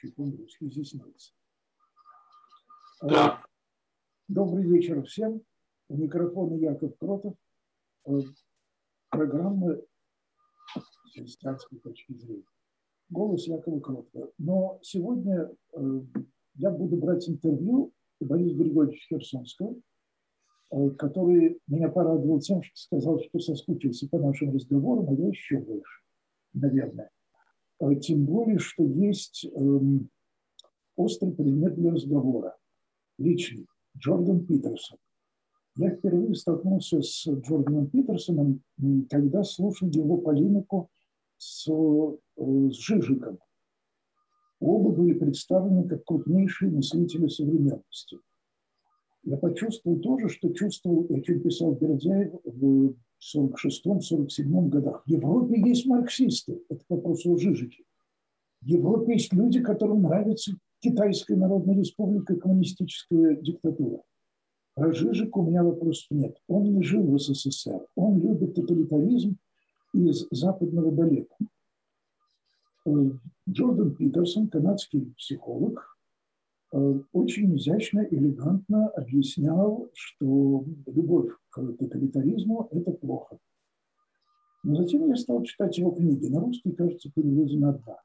[0.00, 1.32] Секундочку, здесь нравится.
[3.02, 3.44] Да.
[4.28, 5.42] Добрый вечер всем.
[5.88, 7.34] У микрофона Яков Кротов.
[9.10, 9.76] Программа
[10.74, 12.46] с христианской точки зрения.
[13.08, 14.32] Голос Якова Кротова.
[14.38, 15.50] Но сегодня
[16.54, 19.74] я буду брать интервью у Бориса Григорьевича Херсонского,
[20.98, 26.02] который меня порадовал тем, что сказал, что соскучился по нашим разговорам, а я еще больше,
[26.52, 27.10] наверное.
[28.00, 30.10] Тем более, что есть эм,
[30.96, 32.56] острый предмет для разговора.
[33.18, 33.66] Личный.
[33.96, 34.98] Джордан Питерсон.
[35.76, 38.62] Я впервые столкнулся с Джорданом Питерсоном,
[39.08, 40.90] когда слушал его полемику
[41.38, 43.38] с, э, с Жижиком.
[44.60, 48.18] Оба были представлены как крупнейшие мыслители современности.
[49.22, 55.02] Я почувствовал то же, что чувствовал, о чем писал Бердяев в 46-47 годах.
[55.04, 57.84] В Европе есть марксисты, это вопрос о Жижике.
[58.62, 64.02] В Европе есть люди, которым нравится Китайская Народная Республика, коммунистическая диктатура.
[64.74, 66.36] Про Жижик у меня вопросов нет.
[66.48, 67.86] Он не жил в СССР.
[67.96, 69.36] Он любит тоталитаризм
[69.92, 71.36] из западного далека.
[72.86, 72.90] Э,
[73.48, 75.98] Джордан Питерсон, канадский психолог,
[76.70, 83.38] очень изящно, элегантно объяснял, что любовь к тоталитаризму– это плохо.
[84.62, 86.26] Но затем я стал читать его книги.
[86.26, 87.98] На русский, кажется, переведена одна.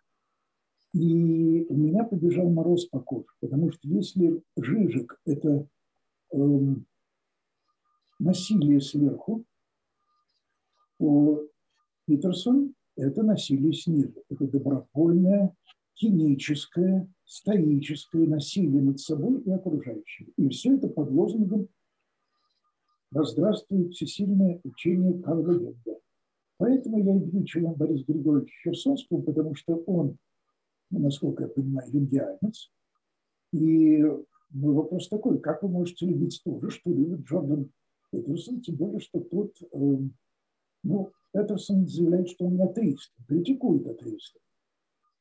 [0.93, 5.67] И у меня побежал мороз по коже, потому что если Жижик– это
[6.31, 6.85] эм,
[8.17, 9.43] насилие сверху,
[10.97, 11.45] то
[12.07, 14.23] Питерсон– это насилие снизу.
[14.29, 15.53] Это добровольное,
[15.95, 20.31] киническое, стоическое насилие над собой и окружающими.
[20.37, 21.67] И все это под лозунгом
[23.11, 25.99] «Да здравствует всесильное учение Карла Юнга».
[26.57, 30.17] Поэтому я и включил Борис Григорьевич Херсонского, потому что он
[30.89, 32.71] ну, насколько я понимаю, юнгианец.
[33.51, 34.03] И
[34.49, 37.71] мой вопрос такой, как вы можете любить то же, что любит Джордан
[38.11, 39.97] Петерсон, тем более, что тут, э,
[40.83, 44.41] ну, Петерсон заявляет, что он атеист, критикует атеистов.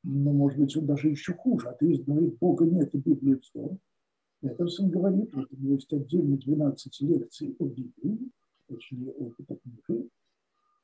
[0.05, 1.69] Но, может быть, он даже еще хуже.
[1.69, 3.79] Атеист говорит, Бога нет, и Библия вздор.
[4.41, 8.31] Петерсон говорит, вот у него есть отдельно 12 лекций о Библии,
[8.69, 10.11] точнее, о Пятикнижии.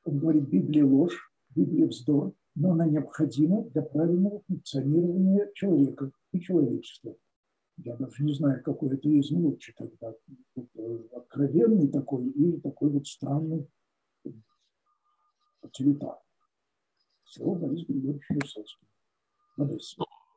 [0.04, 7.14] Он говорит, Библия ложь, Библия вздор, но она необходима для правильного функционирования человека и человечества.
[7.76, 10.14] Я даже не знаю, какой атеизм лучше тогда.
[11.12, 13.68] Откровенный такой или такой вот странный
[15.60, 16.16] утилитарный.
[17.24, 18.86] Слово Борис Григорьевич Высоцкий.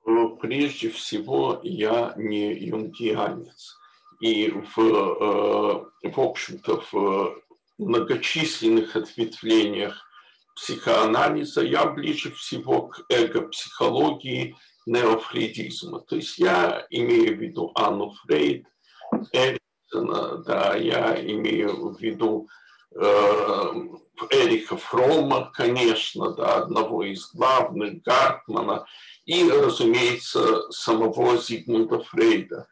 [0.06, 3.78] Ну, прежде всего, я не юнгианец.
[4.20, 7.44] И в, э, в общем-то, в
[7.78, 10.06] многочисленных ответвлениях
[10.56, 16.00] психоанализа, я ближе всего к эго-психологии неофрейдизма.
[16.02, 18.66] То есть я имею в виду Анну Фрейд,
[19.32, 22.48] Эриксона, да, я имею в виду
[22.96, 23.74] э,
[24.30, 28.86] Эрика Фрома, конечно, да, одного из главных, Гартмана,
[29.26, 32.68] и, разумеется, самого Зигмунда Фрейда.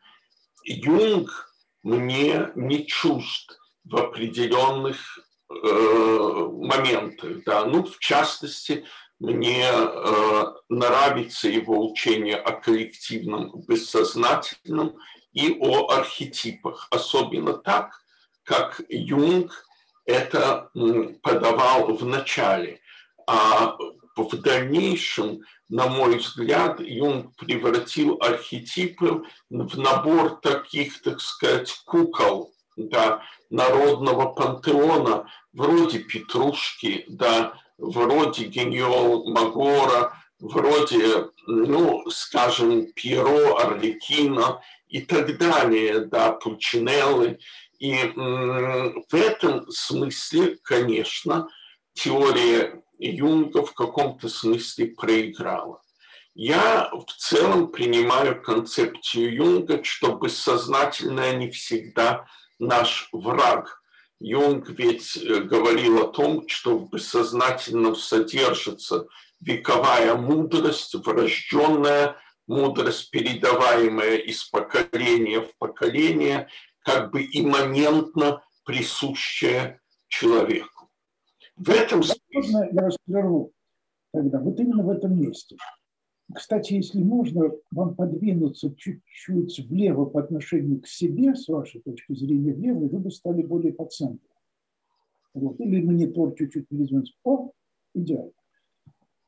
[0.63, 1.53] Юнг
[1.83, 4.97] мне не чужд в определенных
[5.63, 7.41] Э, моменты.
[7.45, 7.65] Да.
[7.65, 8.85] Ну, в частности,
[9.19, 14.95] мне э, нравится его учение о коллективном бессознательном
[15.33, 18.01] и о архетипах, особенно так,
[18.43, 19.51] как Юнг
[20.05, 20.69] это
[21.21, 22.79] подавал в начале.
[23.27, 23.77] А
[24.15, 33.23] в дальнейшем, на мой взгляд, Юнг превратил архетипы в набор таких, так сказать, кукол, да,
[33.49, 45.37] народного пантеона, вроде Петрушки, да, вроде Гениол Магора, вроде, ну, скажем, Пьеро, Орликино и так
[45.37, 47.39] далее, да, Пульчинеллы.
[47.79, 51.47] И в этом смысле, конечно,
[51.93, 55.81] теория Юнга в каком-то смысле проиграла.
[56.33, 62.25] Я в целом принимаю концепцию Юнга, что бессознательное не всегда
[62.59, 63.81] наш враг–
[64.21, 69.07] Юнг ведь э, говорил о том, что в бессознательном содержится
[69.39, 76.49] вековая мудрость, врожденная мудрость, передаваемая из поколения в поколение,
[76.81, 80.80] как бы имманентно присущая человеку.
[81.61, 82.69] В этом смысле...
[82.71, 83.51] Я вас прерву
[84.11, 84.39] тогда.
[84.39, 85.57] Вот именно в этом месте.
[86.33, 92.53] Кстати, если можно вам подвинуться чуть-чуть влево по отношению к себе, с вашей точки зрения
[92.53, 94.27] влево, вы бы стали более по центру.
[95.35, 95.59] Вот.
[95.59, 97.15] Или монитор чуть-чуть передвинуть.
[97.23, 97.51] О,
[97.93, 98.31] идеально.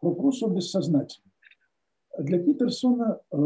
[0.02, 1.32] вопросу о бессознательном.
[2.18, 3.38] Для Питерсона э,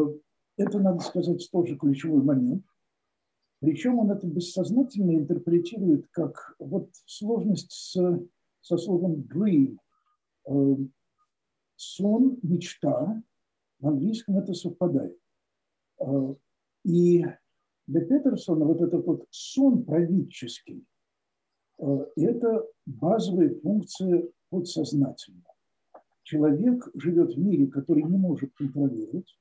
[0.57, 2.63] это, надо сказать, тоже ключевой момент.
[3.59, 7.95] Причем он это бессознательно интерпретирует как вот сложность с,
[8.67, 9.77] со словом dream.
[10.45, 10.75] Э,
[11.75, 13.21] сон, мечта,
[13.79, 15.17] в английском это совпадает.
[15.99, 16.35] Э,
[16.83, 17.25] и
[17.87, 20.85] для Петерсона вот этот вот сон правительский–
[22.15, 25.57] это базовая функция подсознательного
[26.27, 29.37] человек живет в мире, который не может контролировать,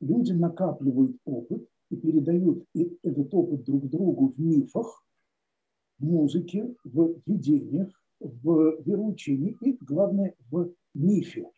[0.00, 2.64] люди накапливают опыт и передают
[3.02, 5.04] этот опыт друг другу в мифах,
[5.98, 7.90] в музыке, в видениях,
[8.20, 11.50] в вероучении и, главное, в мифе.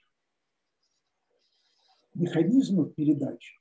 [2.14, 3.58] Механизмов передачи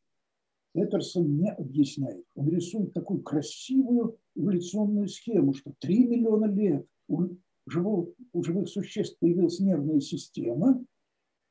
[0.73, 2.25] Петерсон не объясняет.
[2.35, 7.27] Он рисует такую красивую эволюционную схему, что 3 миллиона лет у
[7.65, 10.83] живых, у живых существ появилась нервная система,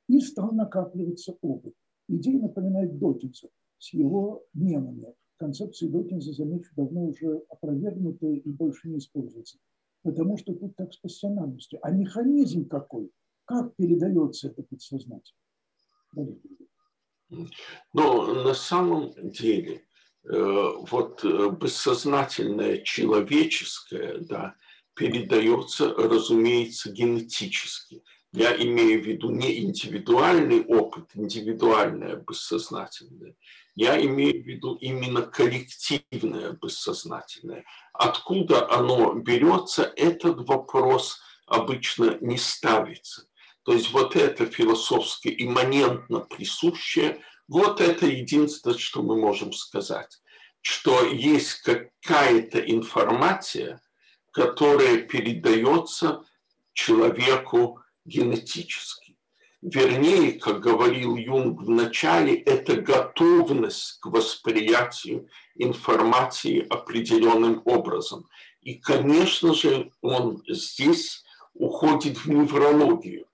[0.08, 1.74] и стал накапливаться опыт.
[2.08, 3.48] Идея напоминает Докинса
[3.78, 5.14] с его мемами.
[5.36, 9.58] Концепции Докинса, замечу, давно уже опровергнуты и больше не используются.
[10.02, 11.78] Потому что тут так с пассионарностью.
[11.82, 13.10] А механизм какой?
[13.44, 15.38] Как передается это подсознательно?
[17.92, 19.84] Но на самом деле
[20.24, 24.56] э, вот э, бессознательное человеческое да,
[24.94, 28.02] передается, разумеется, генетически.
[28.32, 33.34] Я имею в виду не индивидуальный опыт, индивидуальное бессознательное.
[33.74, 37.64] Я имею в виду именно коллективное бессознательное.
[37.92, 43.26] Откуда оно берется, этот вопрос обычно не ставится.
[43.64, 50.20] То есть вот это философски имманентно присущее, вот это единственное, что мы можем сказать,
[50.60, 53.80] что есть какая-то информация,
[54.30, 56.24] которая передается
[56.72, 59.16] человеку генетически.
[59.62, 68.26] Вернее, как говорил Юнг в начале, это готовность к восприятию информации определенным образом.
[68.62, 73.26] И, конечно же, он здесь уходит в неврологию,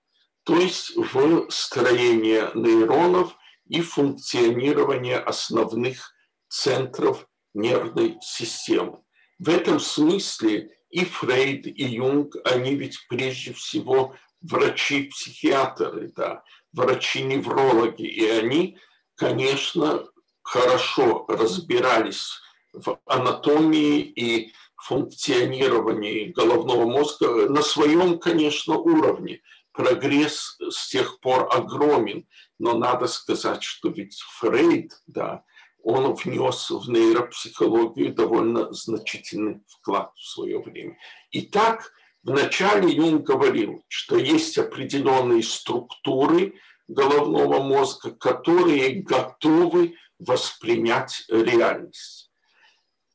[0.43, 3.35] то есть в строение нейронов
[3.65, 6.13] и функционирование основных
[6.49, 8.99] центров нервной системы.
[9.39, 16.43] В этом смысле и Фрейд, и Юнг, они ведь прежде всего врачи-психиатры, да,
[16.73, 18.77] врачи-неврологи, и они,
[19.15, 20.05] конечно,
[20.41, 22.39] хорошо разбирались
[22.73, 29.41] в анатомии и функционировании головного мозга на своем, конечно, уровне.
[29.73, 32.25] Прогресс с тех пор огромен,
[32.57, 35.43] но надо сказать, что ведь Фрейд, да,
[35.83, 40.97] он внес в нейропсихологию довольно значительный вклад в свое время.
[41.31, 41.91] Итак,
[42.23, 46.55] Вначале Юнг говорил, что есть определенные структуры
[46.87, 52.31] головного мозга, которые готовы воспринять реальность.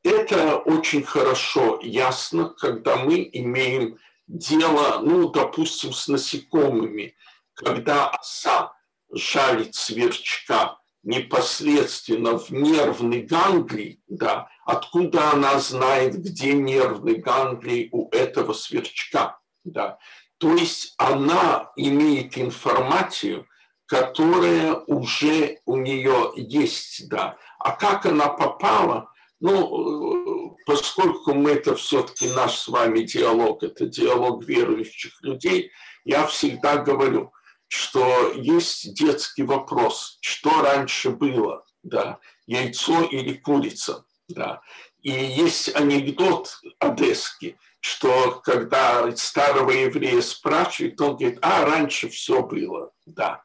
[0.02, 7.14] Это очень хорошо ясно, когда мы имеем дело, ну, допустим, с насекомыми,
[7.54, 8.72] когда оса
[9.12, 18.52] жалит сверчка непосредственно в нервный ганглий, да, откуда она знает, где нервный ганглий у этого
[18.52, 19.38] сверчка.
[19.64, 19.98] Да.
[20.38, 23.46] То есть она имеет информацию,
[23.86, 27.08] которая уже у нее есть.
[27.08, 27.36] Да.
[27.58, 29.08] А как она попала?
[29.40, 35.72] Ну, поскольку мы это все-таки наш с вами диалог, это диалог верующих людей,
[36.04, 37.32] я всегда говорю,
[37.66, 44.04] что есть детский вопрос, что раньше было, да, яйцо или курица.
[44.34, 44.60] Да.
[45.02, 52.92] И есть анекдот одесский, что когда старого еврея спрашивают, он говорит, а раньше все было,
[53.06, 53.42] да.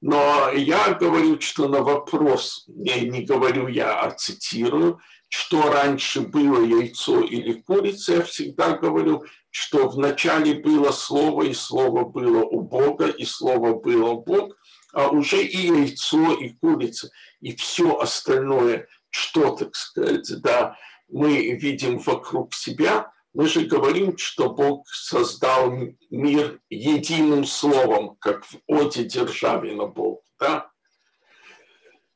[0.00, 6.64] Но я говорю, что на вопрос, я не говорю я, а цитирую, что раньше было
[6.64, 13.08] яйцо или курица, я всегда говорю, что вначале было слово, и слово было у Бога,
[13.08, 14.56] и слово было Бог,
[14.92, 17.10] а уже и яйцо, и курица,
[17.40, 20.76] и все остальное– что, так сказать, да,
[21.08, 25.72] мы видим вокруг себя, мы же говорим, что Бог создал
[26.10, 30.70] мир единым словом, как в Оде Державина Бог, да?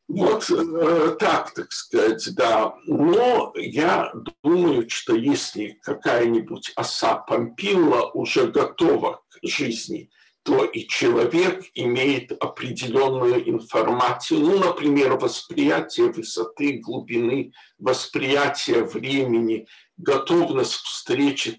[0.08, 2.74] Вот э, так, так сказать, да.
[2.86, 4.12] Но я
[4.42, 10.10] думаю, что если какая-нибудь оса Помпилла уже готова к жизни,
[10.48, 19.66] то и человек имеет определенную информацию, ну, например, восприятие высоты, глубины, восприятие времени,
[19.98, 20.86] готовность к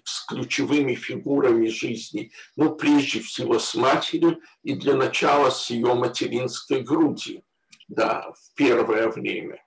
[0.04, 6.80] с ключевыми фигурами жизни, ну, прежде всего с матерью и для начала с ее материнской
[6.80, 7.44] грудью,
[7.86, 9.62] да, в первое время.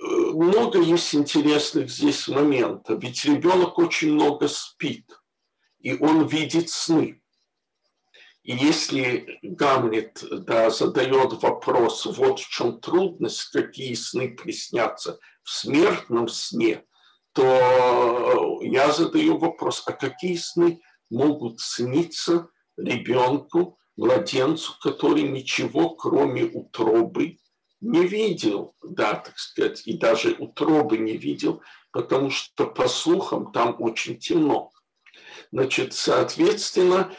[0.00, 5.20] Э, много есть интересных здесь моментов, ведь ребенок очень много спит,
[5.80, 7.19] и он видит сны.
[8.42, 16.28] И если Гамлет да, задает вопрос, вот в чем трудность, какие сны приснятся в смертном
[16.28, 16.84] сне,
[17.32, 20.80] то я задаю вопрос, а какие сны
[21.10, 27.38] могут сниться ребенку, младенцу, который ничего, кроме утробы,
[27.80, 33.76] не видел, да, так сказать, и даже утробы не видел, потому что, по слухам, там
[33.78, 34.70] очень темно.
[35.52, 37.12] Значит, соответственно,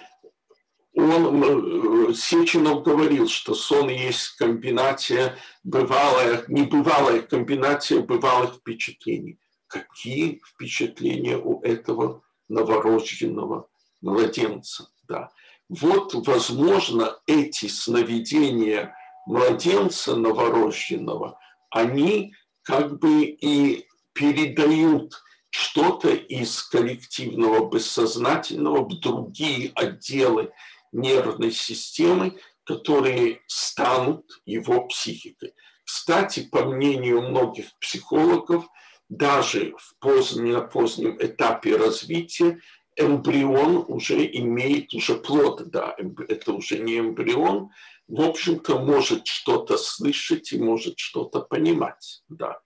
[0.93, 9.39] он, Сеченов говорил, что сон есть комбинация бывалая, небывалая комбинация бывалых впечатлений.
[9.67, 13.69] Какие впечатления у этого новорожденного
[14.01, 14.89] младенца?
[15.07, 15.31] Да.
[15.69, 18.93] Вот, возможно, эти сновидения
[19.25, 22.33] младенца новорожденного, они
[22.63, 25.13] как бы и передают
[25.50, 30.51] что-то из коллективного бессознательного в другие отделы
[30.91, 35.53] нервной системы, которые станут его психикой.
[35.83, 38.65] Кстати, по мнению многих психологов,
[39.10, 42.60] даже в позднем, на позднем этапе развития
[42.95, 45.95] эмбрион уже имеет уже плод, да,
[46.27, 47.69] это уже не эмбрион,
[48.07, 52.60] в общем-то, может что-то слышать и может что-то понимать, да.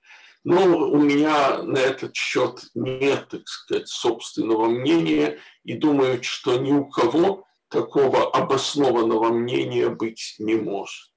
[0.43, 6.71] Но у меня на этот счет нет, так сказать, собственного мнения, и думаю, что ни
[6.71, 7.44] у кого
[7.75, 11.11] такого обоснованного мнения быть не может.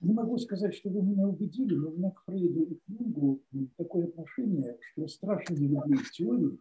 [0.00, 3.40] Не могу сказать, что вы меня убедили, но у меня к Фрейду и Юнгу
[3.76, 6.58] такое отношение, что страшно не люблю теории,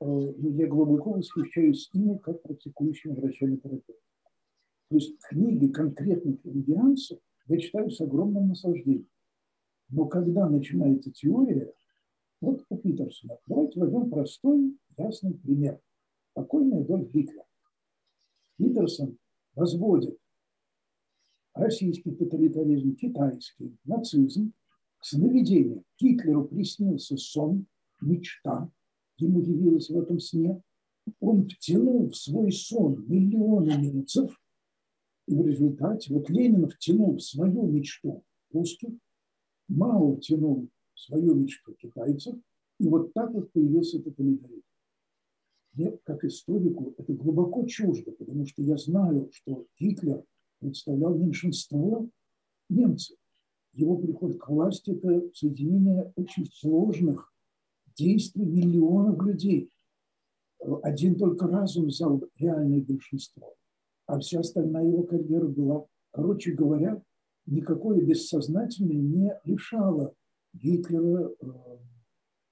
[0.00, 3.96] э, но я глубоко восхищаюсь ими как практикующим врачами-терапевтом.
[4.90, 7.18] То есть книги конкретных индианцев
[7.48, 9.08] я читаю с огромным наслаждением.
[9.90, 11.74] Но когда начинается теория,
[12.40, 15.80] вот у Питерсона, давайте возьмем простой, ясный пример
[16.38, 17.42] покойный Адольф Гитлер.
[18.58, 19.18] Питерсон
[19.56, 20.16] разводит
[21.52, 24.52] российский тоталитаризм, китайский, нацизм
[24.98, 25.82] к сновидению.
[25.98, 27.66] Гитлеру приснился сон,
[28.00, 28.70] мечта,
[29.16, 30.62] ему явилось в этом сне.
[31.18, 34.40] Он втянул в свой сон миллионы немцев,
[35.26, 38.90] и в результате вот Ленин втянул в свою мечту русских,
[39.66, 42.36] Мао втянул в свою мечту китайцев,
[42.78, 44.67] и вот так вот появился тоталитаризм
[45.74, 50.24] мне, как историку, это глубоко чуждо, потому что я знаю, что Гитлер
[50.60, 52.08] представлял меньшинство
[52.68, 53.16] немцев.
[53.74, 57.32] Его приход к власти– это соединение очень сложных
[57.96, 59.70] действий миллионов людей.
[60.82, 63.54] Один только разум взял реальное большинство,
[64.06, 67.00] а вся остальная его карьера была, короче говоря,
[67.46, 70.14] никакое бессознательное не лишало
[70.52, 71.46] Гитлера, э,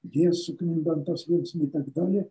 [0.05, 2.31] Гесса, коменданта Освенцима и так далее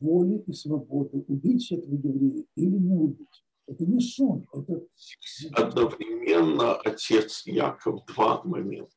[0.00, 3.44] воли и свободы, убить этого еврея или не убить.
[3.66, 4.82] Это не сон, это...
[5.52, 8.96] Одновременно отец Яков два момента.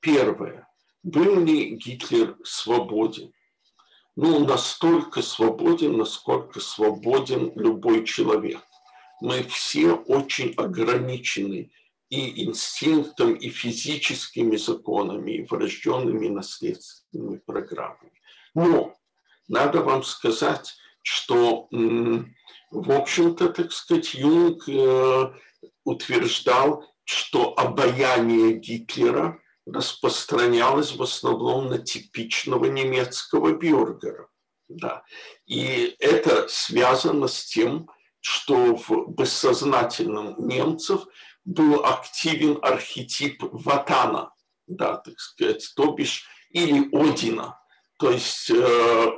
[0.00, 0.68] Первое.
[1.02, 3.32] Был ли Гитлер свободен?
[4.14, 8.60] Ну, настолько свободен, насколько свободен любой человек.
[9.20, 11.70] Мы все очень ограничены
[12.08, 18.12] и инстинктом, и физическими законами, и врожденными наследственными программами.
[18.54, 18.95] Но
[19.48, 25.32] надо вам сказать, что, в общем-то, так сказать, Юнг э,
[25.84, 34.28] утверждал, что обаяние Гитлера распространялось в основном на типичного немецкого бюргера.
[34.68, 35.04] Да.
[35.46, 37.88] И это связано с тем,
[38.20, 41.06] что в бессознательном немцев
[41.44, 44.32] был активен архетип Ватана,
[44.66, 47.60] да, так сказать, то бишь, или Одина–
[47.98, 49.12] то есть э,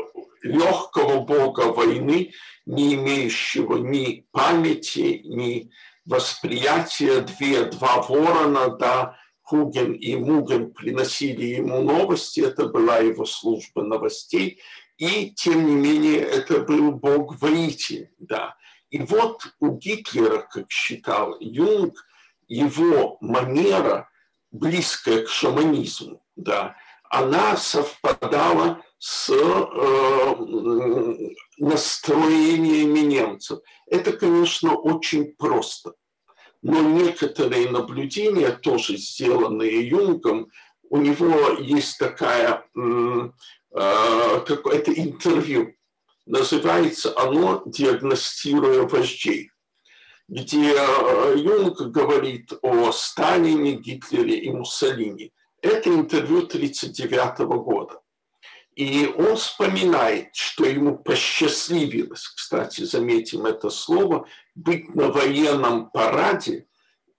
[0.48, 2.32] легкого бога войны,
[2.66, 5.70] не имеющего ни памяти, ни
[6.04, 7.20] восприятия.
[7.20, 14.60] Две, два ворона, да, Хуген и Муген приносили ему новости, это была его служба новостей,
[14.98, 18.56] и тем не менее это был бог-воитель, да.
[18.90, 21.94] И вот у Гитлера, как считал Юнг,
[22.46, 24.10] его манера,
[24.50, 26.76] близкая к шаманизму, да,
[27.10, 30.34] она совпадала с э,
[31.58, 33.60] настроениями немцев.
[33.86, 35.94] Это, конечно, очень просто.
[36.62, 40.48] Но некоторые наблюдения, тоже сделанные Юнгом,
[40.90, 43.30] у него есть такая, э,
[43.70, 45.74] какое-то интервью.
[46.26, 49.50] Называется оно «Диагностируя вождей»,
[50.26, 55.32] где э, Юнг говорит о Сталине, Гитлере и Муссолини.
[55.62, 58.00] Это интервью 1939 года.
[58.78, 66.68] И он вспоминает, что ему посчастливилось, кстати, заметим это слово, быть на военном параде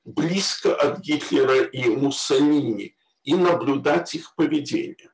[0.06, 5.12] близко от Гитлера и Муссолини и наблюдать их поведение.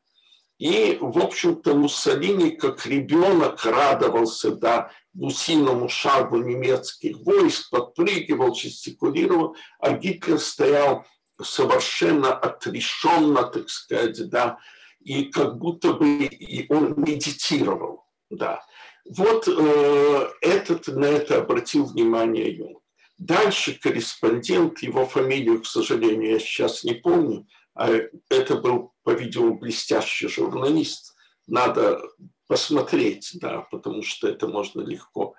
[0.60, 9.94] И, в общем-то, Муссолини как ребенок радовался да, гусиному шагу немецких войск, подпрыгивал, жестикулировал, а
[9.94, 11.08] Гитлер стоял
[11.42, 14.60] совершенно отрешенно, так сказать, да,
[15.06, 16.30] и как будто бы
[16.70, 18.62] он медитировал, да.
[19.08, 22.82] Вот э, этот, на это обратил внимание Юнг.
[23.20, 27.92] Дальше корреспондент, его фамилию, к сожалению, я сейчас не помню, а
[28.30, 31.16] это был, по-видимому, блестящий журналист.
[31.46, 32.02] Надо
[32.48, 35.36] посмотреть, да, потому что это можно легко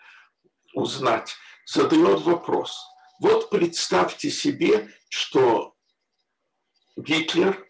[0.74, 1.34] узнать.
[1.66, 2.78] Задает вопрос.
[3.20, 5.74] Вот представьте себе, что
[6.96, 7.65] Гитлер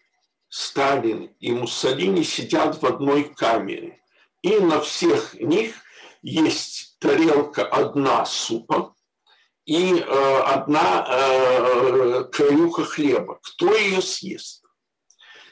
[0.49, 3.99] Сталин и Муссолини сидят в одной камере.
[4.41, 5.75] И на всех них
[6.21, 8.95] есть тарелка одна супа
[9.65, 13.39] и э, одна э, краюха хлеба.
[13.41, 14.63] Кто ее съест?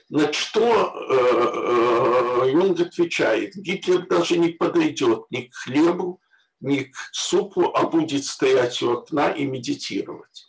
[0.09, 6.21] На что э, э, Юнг отвечает, Гитлер даже не подойдет ни к хлебу,
[6.61, 10.44] ни к супу, а будет стоять у окна и медитировать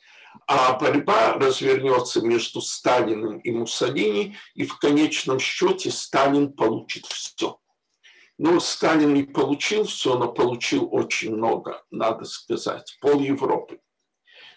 [0.46, 7.58] а борьба развернется между Сталиным и Муссолини, и в конечном счете Сталин получит все.
[8.38, 13.80] Но Сталин не получил все, но получил очень много, надо сказать, пол Европы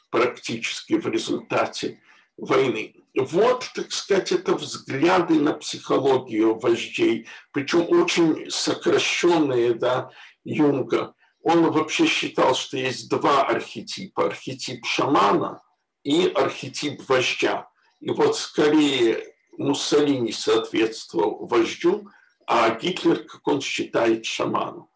[0.09, 2.01] практически в результате
[2.35, 2.95] войны.
[3.15, 10.11] Вот, так сказать, это взгляды на психологию вождей, причем очень сокращенные, да,
[10.43, 11.13] Юнга.
[11.41, 14.25] Он вообще считал, что есть два архетипа.
[14.25, 15.61] Архетип шамана–
[16.03, 17.69] и архетип вождя.
[17.99, 22.09] И вот скорее Муссолини соответствовал вождю,
[22.47, 24.89] а Гитлер, как он считает, шаману.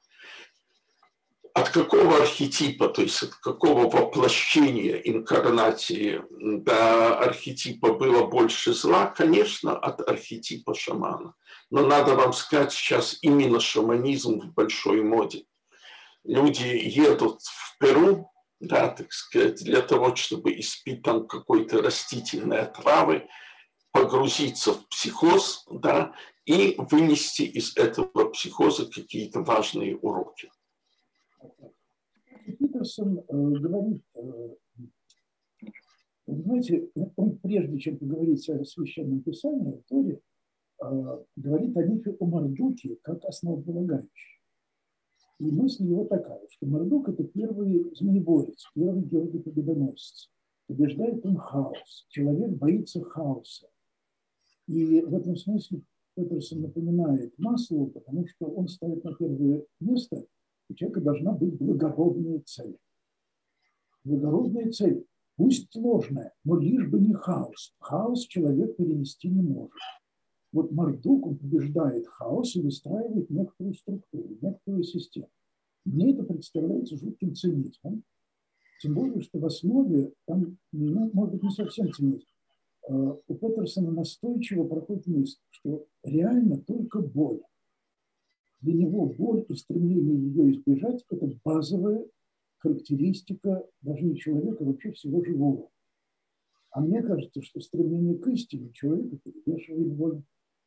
[1.53, 9.77] От какого архетипа, то есть от какого воплощения инкарнации до архетипа было больше зла, конечно,
[9.77, 11.35] от архетипа шамана.
[11.69, 15.45] Но надо вам сказать, сейчас именно шаманизм в большой моде.
[16.23, 18.32] Люди едут в Перу,
[18.67, 23.27] да, так сказать, для того, чтобы испить там какой-то растительной отравы,
[23.91, 26.13] погрузиться в психоз, да,
[26.45, 30.49] и вынести из этого психоза какие-то важные уроки.
[32.59, 34.55] Питерсон э, говорит, э,
[36.27, 40.19] знаете, он прежде чем поговорить о священном писании, Торе,
[40.81, 44.32] э, говорит о них о Мардуке как основополагающем.
[45.39, 50.29] И мысль его такая, что Мордук– это первый змееборец, первый Георгий Победоносец.
[50.67, 52.05] Побеждает он хаос.
[52.09, 53.67] Человек боится хаоса.
[54.67, 55.81] И в этом смысле
[56.15, 60.25] Петерсон напоминает Маслову, потому что он ставит на первое место,
[60.69, 62.77] у человека должна быть благородная цель.
[64.03, 67.73] Благородная цель, пусть сложная, но лишь бы не хаос.
[67.79, 69.73] Хаос человек перенести не может.
[70.53, 75.29] Вот Мардук, побеждает хаос и выстраивает некоторую структуру, некоторую систему.
[75.83, 78.03] Мне это представляется жутким цинизмом,
[78.79, 82.27] тем более, что в основе там, ну, может быть, не совсем цинизм.
[82.87, 87.41] А, у Петерсона настойчиво проходит мысль, что реально только боль.
[88.61, 92.05] Для него боль и стремление ее избежать– это базовая
[92.59, 95.69] характеристика даже не человека, а вообще всего живого.
[96.69, 100.21] А мне кажется, что стремление к истине человека перевешивает боль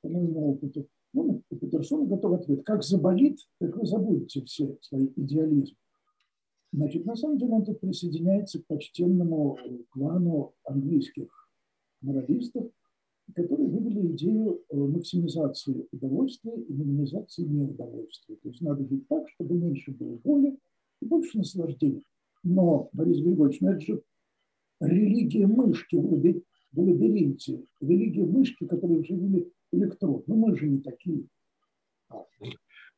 [0.06, 0.86] по моему опыту.
[1.12, 2.64] Ну, у Петерсона готов ответ.
[2.64, 5.76] Как заболит, так вы забудете все свои идеализмы.
[6.72, 9.58] Значит, на самом деле он тут присоединяется к почтенному
[9.90, 11.28] клану английских
[12.02, 12.70] моралистов,
[13.34, 18.36] которые вывели идею э, максимизации удовольствия и минимизации неудовольствия.
[18.36, 20.58] То есть надо жить так, чтобы меньше было боли
[21.00, 22.02] и больше наслаждения.
[22.44, 24.02] Но, Борис Григорьевич, ну это же
[24.80, 30.26] религия мышки в лабиринте, религия мышки, которые живили электрод.
[30.26, 31.26] Но мы же не такие.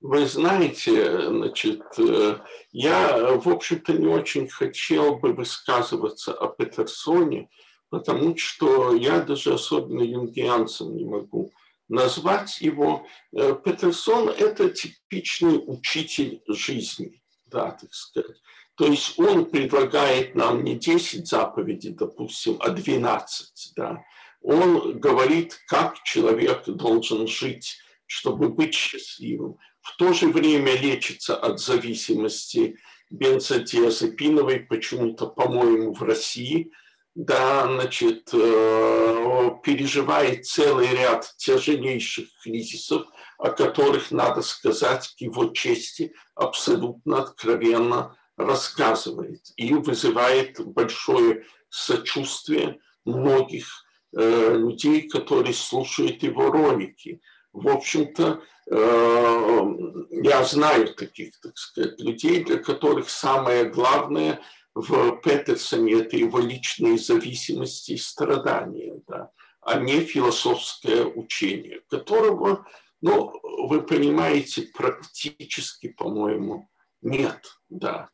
[0.01, 2.39] Вы знаете, значит, э,
[2.71, 7.49] я, в общем-то, не очень хотел бы высказываться о Петерсоне,
[7.91, 11.51] потому что я даже особенно юнгианцам не могу
[11.89, 13.07] назвать его.
[13.33, 18.41] Э, Петерсон– это типичный учитель жизни, да, так сказать.
[18.77, 23.73] То есть он предлагает нам не 10 заповедей, допустим, а 12.
[23.75, 24.05] Да.
[24.41, 29.57] Он говорит, как человек должен жить, чтобы быть счастливым.
[29.81, 32.77] В то же время лечится от зависимости
[33.11, 36.73] бензодиазепиновой, почему-то, по-моему, в России–
[37.19, 46.15] да, значит, э, переживает целый ряд тяжелейших кризисов, о которых, надо сказать, к его чести
[46.37, 53.85] абсолютно откровенно рассказывает и вызывает большое сочувствие многих
[54.17, 57.21] э, людей, которые слушают его ролики.
[57.53, 59.75] В общем-то, э,
[60.23, 64.41] я знаю таких, так сказать, людей, для которых самое главное–
[64.79, 72.65] в Петерсоне это его личные зависимости и страдания, да, а не философское учение, которого,
[73.01, 76.69] ну, вы понимаете, практически, по-моему,
[77.03, 78.11] нет, да.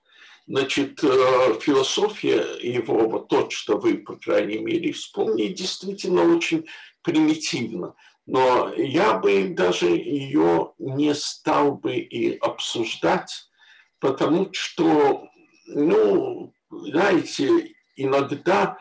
[0.47, 6.67] Значит, э, философия его, вот то, что вы, по крайней мере, вспомнили, действительно очень
[7.03, 7.95] примитивно.
[8.27, 13.49] Но я бы даже ее не стал бы и обсуждать,
[14.01, 15.29] потому что,
[15.67, 18.79] ну, знаете, иногда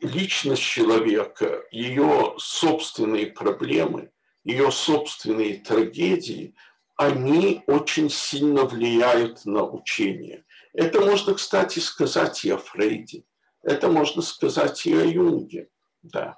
[0.00, 4.12] личность человека, ее собственные проблемы,
[4.44, 6.54] ее собственные трагедии,
[6.98, 10.44] они очень сильно влияют на учение.
[10.74, 13.22] Это можно, кстати, сказать и о Фрейде,
[13.62, 15.68] это можно сказать и о Юнге.
[16.02, 16.36] Да.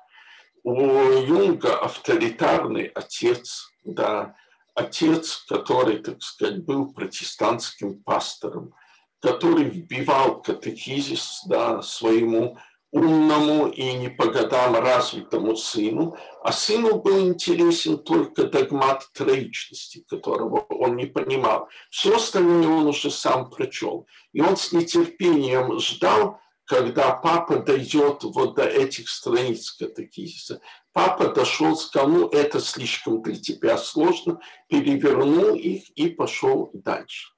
[0.62, 4.36] У Юнга авторитарный отец, да,
[4.74, 8.74] отец, который, так сказать, был протестантским пастором,
[9.20, 12.58] который вбивал катехизис да, своему
[12.92, 20.66] умному и не по годам развитому сыну, а сыну был интересен только догмат троичности, которого
[20.68, 21.68] он не понимал.
[21.90, 24.06] Все остальное он уже сам прочел.
[24.32, 30.60] И он с нетерпением ждал, когда папа дойдет вот до этих страниц катехизиса.
[30.92, 37.32] Папа дошел, сказал, ну это слишком для тебя сложно, перевернул их и пошел дальше.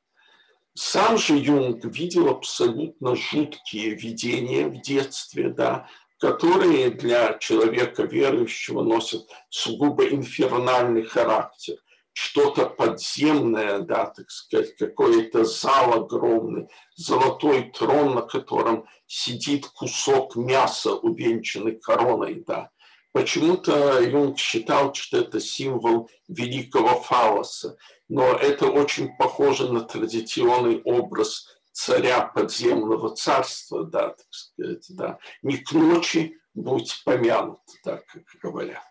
[0.75, 5.87] Сам же Юнг видел абсолютно жуткие видения в детстве, да,
[6.19, 11.77] которые для человека верующего носят сугубо инфернальный характер.
[12.15, 20.95] Что-то подземное, да, так сказать, какой-то зал огромный, золотой трон, на котором сидит кусок мяса,
[20.95, 22.71] увенчанный короной, да.
[23.13, 27.77] Почему-то Юнг считал, что это символ великого фалоса
[28.13, 35.19] но это очень похоже на традиционный образ царя подземного царства, да, так сказать, да.
[35.41, 38.85] Не к ночи будь помянут, так как говорят.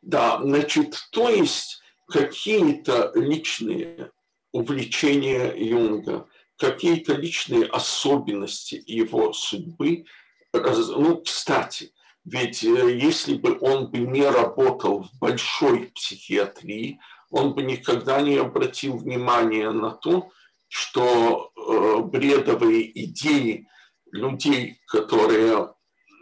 [0.00, 4.12] Да, значит, то есть какие-то личные
[4.52, 10.06] увлечения Юнга, какие-то личные особенности его судьбы.
[10.54, 11.92] Ну, кстати,
[12.24, 17.00] ведь э, если бы он бы не работал в большой психиатрии,
[17.30, 20.30] он бы никогда не обратил внимания на то,
[20.68, 23.68] что э, бредовые идеи
[24.12, 25.74] людей, которые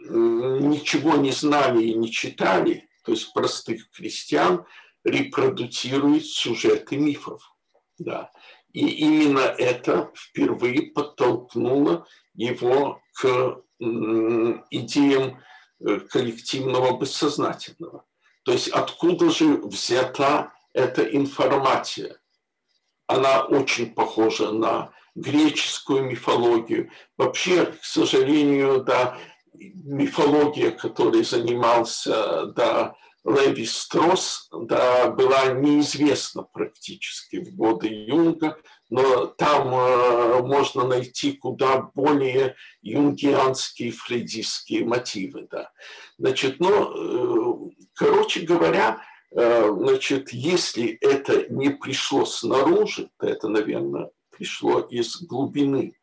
[0.09, 4.65] ничего не знали и не читали, то есть простых крестьян,
[5.03, 7.41] репродуцируют сюжеты мифов.
[7.97, 8.31] Да.
[8.73, 15.41] И именно это впервые подтолкнуло его к идеям
[16.09, 18.05] коллективного бессознательного.
[18.43, 22.19] То есть откуда же взята это информация.
[23.07, 26.91] Она очень похожа на греческую мифологию.
[27.17, 29.17] Вообще, к сожалению, да,
[29.53, 32.95] мифология, которой занимался да,
[33.27, 38.57] Леви Строс, да, была неизвестна практически в годы Юнга,
[38.89, 45.47] но там э, можно найти куда более юнгианские, фрейдистские мотивы.
[45.51, 45.71] Да.
[46.17, 54.09] Значит, ну, э, короче говоря, Э, значит, если это не пришло снаружи, то это, наверное,
[54.31, 55.93] пришло из глубины,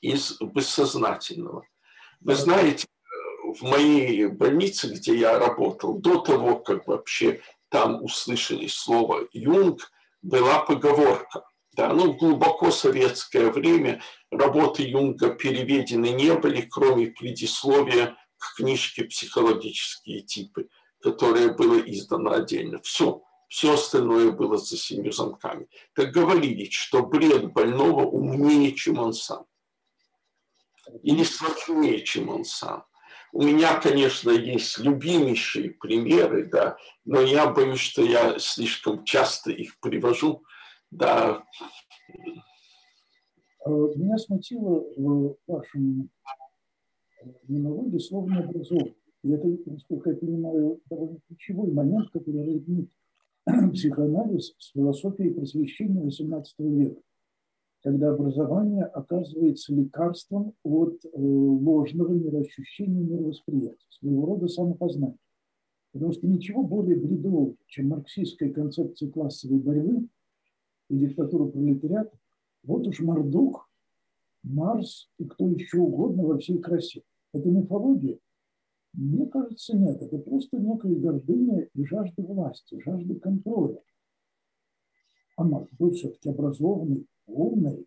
[0.00, 1.66] из бессознательного.
[2.20, 2.86] Вы знаете,
[3.54, 9.90] в моей больнице, где я работал, до того, как вообще там услышали слово «Юнг»,
[10.22, 11.44] была поговорка.
[11.72, 20.20] Да, ну, глубоко советское время работы Юнга переведены не были, кроме предисловия к книжке «Психологические
[20.20, 20.68] типы»
[21.00, 22.80] которое было издано отдельно.
[22.82, 25.68] Все, все остальное было за семью замками.
[25.92, 29.46] Как говорили, что бред больного умнее, чем он сам.
[31.02, 32.84] Или сложнее, чем он сам.
[33.32, 39.78] У меня, конечно, есть любимейшие примеры, да, но я боюсь, что я слишком часто их
[39.80, 40.42] привожу,
[40.90, 41.44] да.
[43.64, 46.10] А меня смутило в вашем
[47.46, 48.96] монологе слово «необразованный».
[49.22, 52.90] И это, насколько я понимаю, довольно ключевой момент, который роднит
[53.74, 57.02] психоанализ с философией просвещения XVIII века
[57.82, 65.16] когда образование оказывается лекарством от э, ложного мироощущения, мировосприятия, своего рода самопознания.
[65.92, 70.06] Потому что ничего более бредового, чем марксистская концепция классовой борьбы
[70.88, 72.16] и диктатура пролетариата,
[72.62, 73.68] вот уж Мордук,
[74.42, 77.02] Марс и кто еще угодно во всей красе.
[77.32, 78.18] Это мифология?
[78.92, 80.02] Мне кажется, нет.
[80.02, 83.80] Это просто некая гордыня и жажда власти, жажда контроля.
[85.44, 87.86] Марс был все-таки образованный, умный,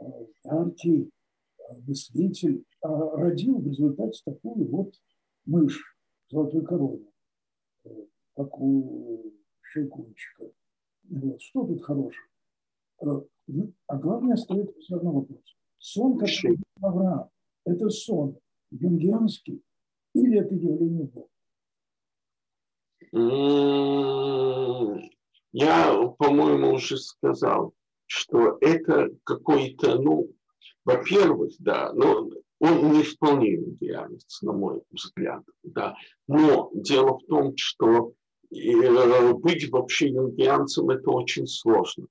[0.00, 0.04] э,
[0.44, 1.10] яркий
[1.58, 4.94] э, мыслитель, а родил в результате такую вот
[5.46, 5.96] мышь
[6.30, 7.06] золотой короны,
[7.84, 7.90] э,
[8.34, 9.32] как у
[9.72, 10.50] Щелкунчика.
[11.10, 11.40] Вот.
[11.40, 12.26] Что тут хорошего?
[13.86, 15.56] А главное остается все равно вопрос.
[15.78, 16.28] Сон, как
[16.80, 17.30] Авраам,
[17.64, 18.36] это сон
[18.70, 19.62] юнгианский
[20.14, 21.28] или это явление Бога?
[25.52, 27.72] Я, по-моему, уже сказал,
[28.06, 30.30] что это какой-то, ну,
[30.84, 32.30] во-первых, да, но
[32.60, 35.96] он не вполне индианец, на мой взгляд, да.
[36.26, 38.12] Но дело в том, что
[38.54, 42.06] э, быть вообще юнгианцем– это очень сложно.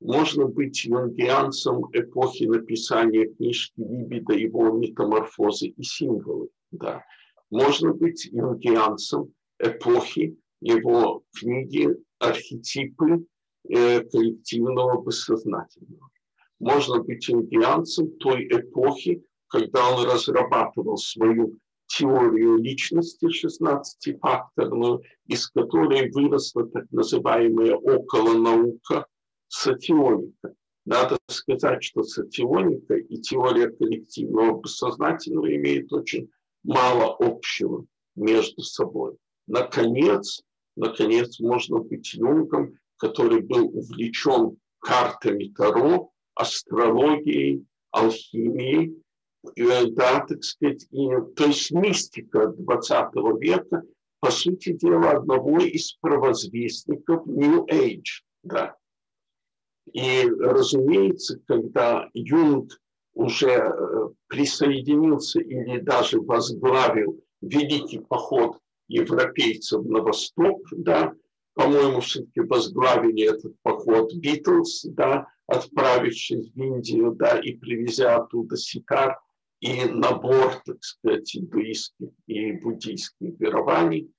[0.00, 6.48] Можно быть юнгианцем эпохи написания книжки Либида, его метаморфозы и символы.
[6.70, 7.04] Да.
[7.50, 13.26] Можно быть юнгианцем эпохи его книги «Архетипы
[13.68, 16.10] Э, коллективного бессознательного.
[16.60, 26.68] Можно быть индианцем той эпохи, когда он разрабатывал свою теорию личности 16-факторную, из которой выросла
[26.68, 29.06] так называемая околонаука
[29.48, 30.54] сатионика.
[30.84, 36.30] Надо сказать, что сатионика и теория коллективного бессознательного имеют очень
[36.62, 39.16] мало общего между собой.
[39.48, 40.42] Наконец,
[40.76, 49.02] наконец, можно быть юнгом который был увлечен картами Таро, астрологией, алхимией,
[49.56, 53.82] э, да, так сказать, и, то есть мистика 20 века,
[54.20, 58.76] по сути дела, одного из провозвестников New Age, да.
[59.92, 62.72] И, разумеется, когда Юнг
[63.14, 71.12] уже э, присоединился или даже возглавил великий поход европейцев на восток, да,
[71.54, 79.18] по-моему, все-таки возглавили этот поход Битлз, да, отправившись в Индию, да, и привезя оттуда сикар
[79.60, 84.12] и набор, так сказать, индуистских и буддийских верований.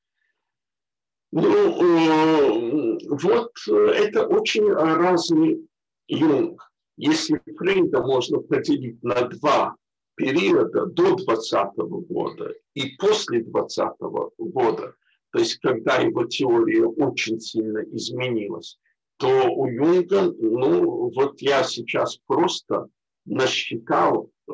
[1.32, 5.68] Ну, э, вот это очень разный
[6.08, 6.72] Юнг.
[6.96, 9.76] Если Фрейда можно поделить на два
[10.18, 11.76] периода, до 20
[12.10, 13.94] года и после 20
[14.38, 14.94] года–
[15.32, 18.80] то есть когда его теория очень сильно изменилась,
[19.18, 22.88] то у Юнга, ну вот я сейчас просто
[23.26, 24.52] насчитал э,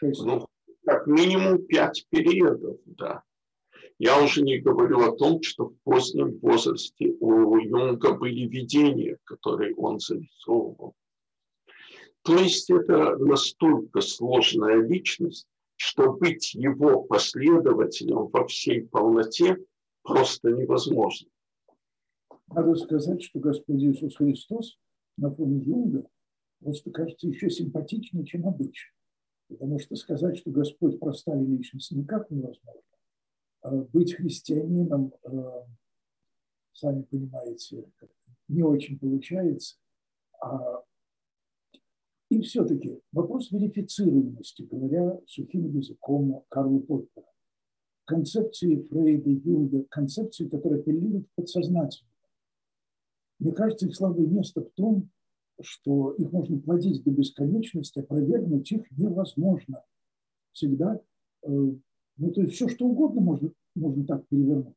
[0.00, 0.46] ну,
[0.86, 3.22] как минимум пять периодов, да.
[3.98, 9.74] Я уже не говорю о том, что в позднем возрасте у Юнга были видения, которые
[9.74, 10.94] он зарисовывал.
[12.28, 19.56] То есть это настолько сложная личность, что быть его последователем во всей полноте
[20.02, 21.30] просто невозможно.
[22.48, 24.78] Надо сказать, что Господь Иисус Христос
[25.16, 26.06] на фоне Юнга
[26.60, 28.92] просто кажется еще симпатичнее, чем обычно.
[29.48, 32.82] Потому что сказать, что Господь простая личность, никак невозможно.
[33.62, 35.62] А быть христианином, э,
[36.74, 37.90] сами понимаете,
[38.48, 39.78] не очень получается.
[40.42, 40.82] А
[42.30, 47.26] и все-таки вопрос верифицируемости, говоря сухим языком Карла Поппера,
[48.04, 52.12] концепции Фрейда, Юнга, концепции, которые апеллируют к подсознательному.
[53.38, 55.08] Мне кажется, их слабое место в том,
[55.60, 59.82] что их можно плодить до бесконечности, опровергнуть их невозможно.
[60.52, 61.00] Всегда,
[61.42, 64.74] э, ну то есть все, что угодно можно, можно так перевернуть.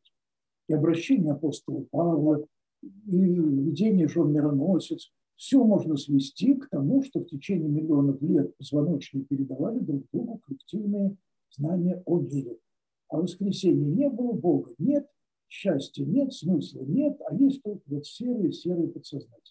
[0.68, 2.46] И обращение апостола Павла,
[2.82, 2.88] и
[3.18, 9.80] видение жен мироносец, все можно свести к тому, что в течение миллионов лет позвоночные передавали
[9.80, 11.17] друг другу коллективные
[11.49, 12.60] знания о мире.
[13.08, 15.08] А воскресенье не было, Бога нет,
[15.47, 19.41] счастья нет, смысла нет, а есть только вот серые, серые подсознательные.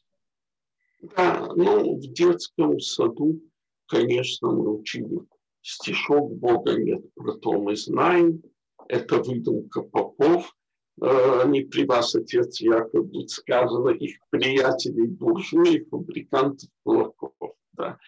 [1.16, 3.40] Да, ну, в детском саду,
[3.88, 5.18] конечно, мы учили
[5.60, 8.44] стишок Бога нет, про то мы знаем,
[8.86, 10.54] это выдумка попов,
[11.00, 17.32] э, не при вас, отец Яков, тут сказано, их приятелей буржуи, фабрикантов кулаков.
[17.72, 17.98] Да.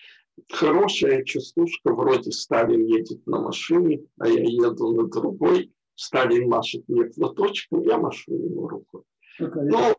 [0.50, 7.04] Хорошая частушка, вроде Сталин едет на машине, а я еду на другой, Сталин машет мне
[7.04, 9.04] платочком, я машу ему руку.
[9.38, 9.94] Ну,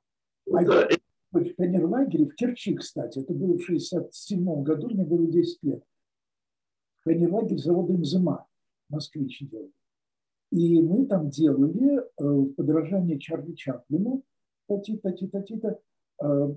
[0.51, 0.87] а да,
[1.31, 5.83] в пионерлагере в Керчи, кстати, это было в 67 году, мне было 10 лет.
[7.05, 8.45] Пионерлагерь завода МЗМА,
[8.89, 9.71] москвич делал.
[10.53, 14.23] И мы там делали э, в подражание Чарли Чаплину,
[14.67, 15.79] тати-тати-тати-та,
[16.21, 16.55] э,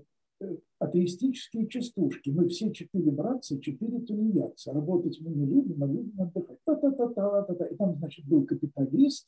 [0.78, 2.28] атеистические частушки.
[2.28, 4.74] Мы все четыре братца, четыре тунеядца.
[4.74, 6.58] Работать мы не любим, а любим отдыхать.
[6.64, 7.64] Та-та-та-та-та-та.
[7.68, 9.26] И там, значит, был капиталист,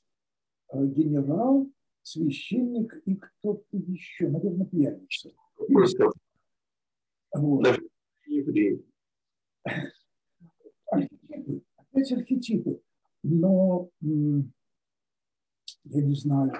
[0.75, 1.67] э, генерал,
[2.03, 5.31] священник и кто-то еще, наверное, пьяница.
[7.33, 7.67] Вот.
[8.27, 8.85] Евреи.
[10.91, 12.81] Архетипы, опять архетипы.
[13.23, 13.89] Но
[15.91, 16.53] я не знаю,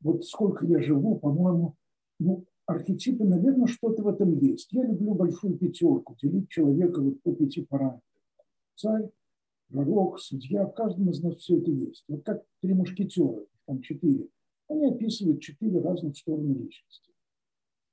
[0.00, 1.74] вот сколько я живу, по-моему,
[2.18, 4.72] ну, архетипы, наверное, что-то в этом есть.
[4.72, 8.02] Я люблю большую пятерку, делить человека вот по пяти параметрам.
[8.76, 9.10] Царь,
[9.70, 12.04] пророк, судья, в каждом из нас все это есть.
[12.08, 14.28] Вот как три мушкетера, там четыре.
[14.68, 17.12] Они описывают четыре разных стороны личности.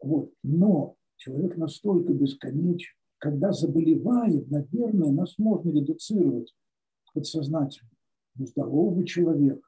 [0.01, 0.31] Вот.
[0.43, 6.53] Но человек настолько бесконечен, когда заболевает, наверное, нас можно редуцировать
[7.13, 7.89] подсознательно.
[8.37, 9.64] Ну, здорового человека,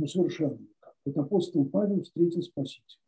[0.00, 0.94] ну, совершенно никак.
[1.04, 2.98] Вот апостол Павел встретил Спасителя.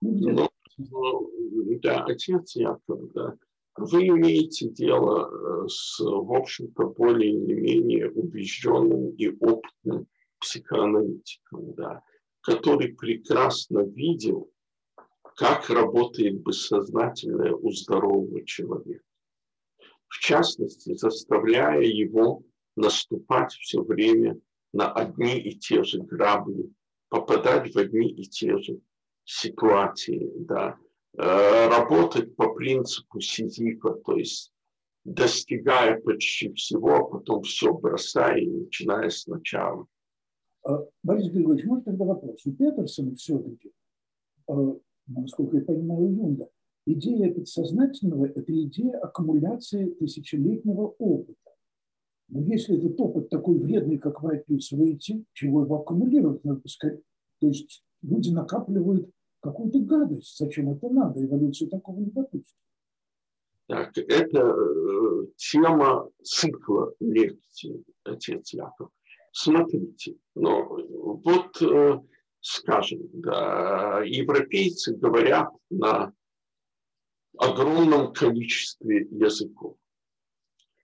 [0.00, 3.36] Ну, где ну, ну, да, отец Яков, да.
[3.76, 10.08] Вы имеете дело э, с, в общем-то, более или менее убежденным и опытным
[10.40, 12.02] психоаналитиком, да,
[12.40, 14.50] который прекрасно видел,
[15.36, 19.04] как работает бессознательное у здорового человека.
[20.08, 22.42] В частности, заставляя его
[22.74, 24.40] наступать все время
[24.72, 26.70] на одни и те же грабли,
[27.08, 28.80] попадать в одни и те же
[29.24, 30.76] ситуации, да,
[31.16, 34.52] э, работать по принципу Сизифа, то есть
[35.04, 39.86] достигая почти всего, а потом все бросая и начиная сначала.
[40.64, 42.44] А, Борис Григорьевич, может тогда вопрос?
[42.46, 43.72] У Петерсона все-таки,
[44.48, 44.74] э,
[45.06, 46.50] насколько я понимаю, Юнга,
[46.86, 51.49] идея подсознательного– это идея аккумуляции тысячелетнего опыта.
[52.30, 57.00] Но если этот опыт такой вредный, как вы описываете, чего его аккумулировать надо сказать?
[57.40, 60.38] То есть люди накапливают какую-то гадость.
[60.38, 61.24] Зачем это надо?
[61.24, 62.56] Эволюция такого не допустит.
[63.66, 68.90] Так, это э, тема цикла лекций, отец Яков.
[69.32, 72.00] Смотрите, ну, вот, э,
[72.40, 76.12] скажем, да, европейцы говорят на
[77.38, 79.76] огромном количестве языков.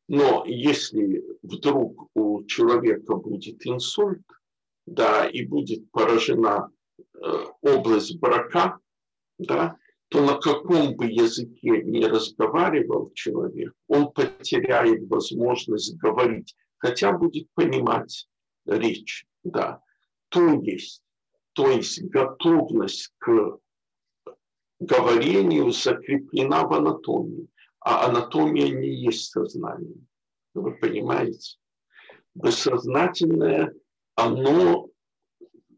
[0.08, 4.24] Но если вдруг у человека будет инсульт,
[4.86, 8.78] да, и будет поражена э, область брака,
[9.38, 9.76] да,
[10.08, 18.28] то на каком бы языке ни разговаривал человек, он потеряет возможность говорить, хотя будет понимать
[18.64, 19.82] речь, да.
[20.28, 21.02] То есть,
[21.52, 23.58] то есть готовность к
[24.78, 27.48] говорению закреплена в анатомии
[27.86, 29.94] а анатомия не есть сознание.
[30.54, 31.56] Вы понимаете?
[32.34, 33.72] Бессознательное,
[34.16, 34.88] оно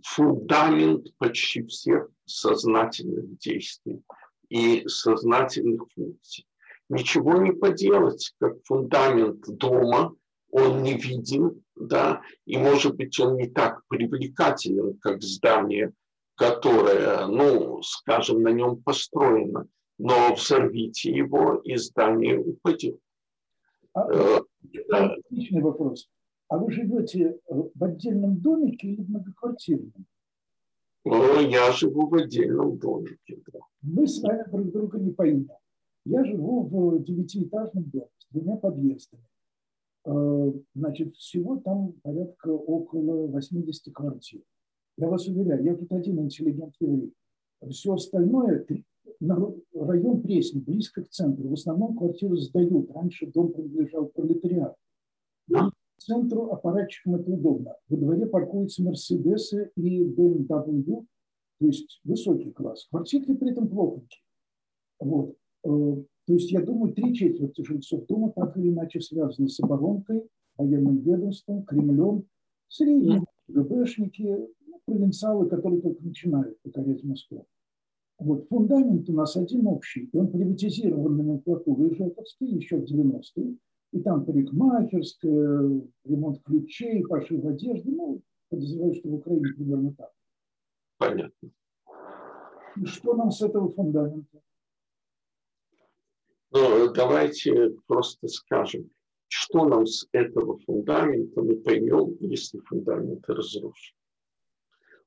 [0.02, 4.00] фундамент почти всех сознательных действий
[4.48, 6.46] и сознательных функций.
[6.88, 10.16] Ничего не поделать, как фундамент дома,
[10.50, 15.92] он не виден, да, и, может быть, он не так привлекателен, как здание,
[16.36, 22.98] которое, ну, скажем, на нем построено но взорвите его, и здание упадет.
[23.92, 24.40] А, э,
[24.90, 26.08] отличный вопрос.
[26.48, 30.06] А вы живете в отдельном домике или в многоквартирном?
[31.04, 33.42] Ну, я живу в отдельном домике.
[33.52, 33.60] Да.
[33.82, 35.50] Мы с вами друг друга не поймем.
[36.04, 39.24] Я живу в девятиэтажном доме с двумя подъездами.
[40.04, 44.42] Э, значит, всего там порядка около 80 квартир.
[44.96, 47.12] Я вас уверяю, я тут один интеллигент еврей.
[47.70, 48.64] Все остальное
[49.20, 51.48] район Пресни, близко к центру.
[51.48, 52.90] В основном квартиры сдают.
[52.92, 54.76] Раньше дом принадлежал пролетариату.
[55.50, 57.74] К центру аппаратчикам это удобно.
[57.88, 61.04] Во дворе паркуются Мерседесы и BMW,
[61.58, 62.86] то есть высокий класс.
[62.90, 64.20] Квартирки при этом плохонькие.
[65.00, 65.36] Вот.
[65.64, 65.68] Э,
[66.28, 70.98] то есть, я думаю, три четверти жильцов дома так или иначе связаны с оборонкой, военным
[70.98, 72.26] ведомством, Кремлем,
[72.68, 77.46] средние ГБшники, ну, провинциалы, которые только начинают покорять Москву.
[78.18, 83.56] Вот фундамент у нас один общий, и он приватизирован номенклатурой Ижевковской еще в 90-е.
[83.92, 87.90] И там парикмахерская, ремонт ключей, пошив одежды.
[87.90, 90.12] Ну, подозреваю, что в Украине примерно так.
[90.98, 91.50] Понятно.
[92.76, 94.42] И что нам с этого фундамента?
[96.50, 98.90] Ну, давайте просто скажем,
[99.28, 103.96] что нам с этого фундамента мы поймем, если фундамент разрушен.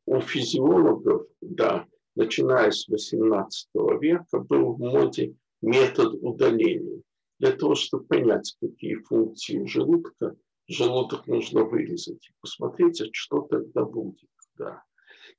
[0.05, 1.86] У физиологов, да,
[2.16, 7.01] начиная с 18 века, был в моде метод удаления.
[7.39, 10.36] Для того, чтобы понять, какие функции желудка,
[10.68, 14.30] желудок нужно вырезать и посмотреть, а что тогда будет.
[14.57, 14.84] Да.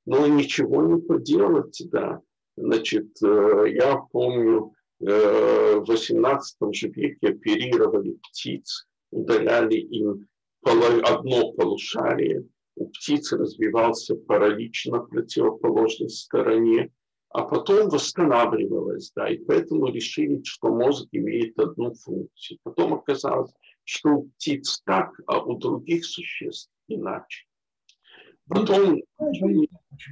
[0.04, 2.20] Но ничего не поделать, да.
[2.56, 10.26] Значит, э, я помню, э, в 18 же веке оперировали птиц, удаляли им
[10.64, 12.46] одно полушарие,
[12.76, 16.90] у птицы развивался паралич на противоположной стороне,
[17.30, 22.58] а потом восстанавливалась, да, и поэтому решили, что мозг имеет одну функцию.
[22.62, 23.52] Потом оказалось,
[23.84, 27.46] что у птиц так, а у других существ иначе.
[28.48, 29.00] Потом...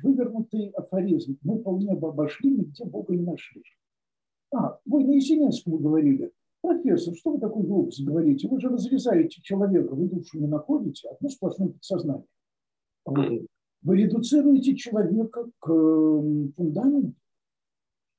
[0.03, 1.39] Вывернутый афоризм.
[1.43, 3.63] Мы полнеба обошли, нигде Бога не нашли.
[4.55, 6.33] А, вы на Есенинском говорили.
[6.63, 8.49] Профессор, что вы такой глупость говорите?
[8.49, 12.27] Вы же разрезаете человека, вы душу не находите, одно сплошное подсознание.
[13.07, 17.15] Вы редуцируете человека к фундаменту?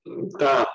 [0.05, 0.67] Да,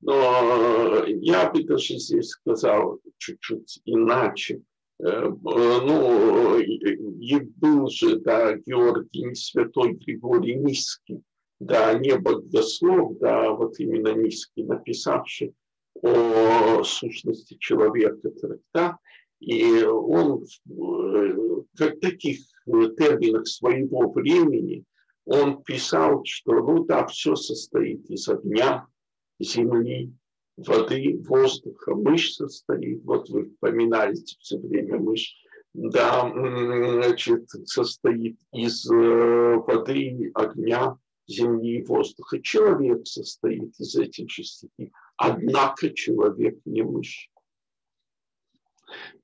[0.00, 4.62] но я бы даже здесь сказал чуть-чуть иначе.
[4.98, 11.22] Э, ну, и был же, да, Георгий Святой Григорий Низкий,
[11.58, 15.54] да, не богослов, да, вот именно Низкий, написавший
[16.02, 18.96] о сущности человека трактат,
[19.40, 24.84] и он э, как таких терминах своего времени,
[25.24, 28.86] он писал, что ну да, все состоит из огня,
[29.38, 30.12] земли,
[30.56, 35.36] воды, воздуха, мышь состоит, вот вы поминаете все время мышь,
[35.72, 40.96] да, значит, состоит из э, воды, огня,
[41.28, 42.40] земли и воздуха.
[42.42, 47.30] Человек состоит из этих частей, однако человек не мышь.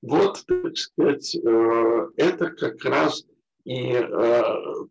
[0.02, 3.24] Вот, так сказать, э, это как раз
[3.64, 4.42] и э,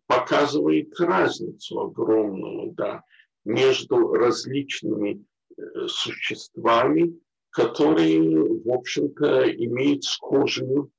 [0.06, 3.02] показывает разницу огромную да,
[3.44, 5.24] между различными
[5.56, 7.18] э, существами,
[7.50, 10.90] которые, в общем-то, имеют схожую